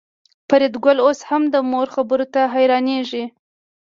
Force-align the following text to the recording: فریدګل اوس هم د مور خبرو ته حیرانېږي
فریدګل 0.49 0.97
اوس 1.05 1.19
هم 1.29 1.43
د 1.53 1.55
مور 1.71 1.87
خبرو 1.95 2.25
ته 2.33 2.41
حیرانېږي 2.53 3.23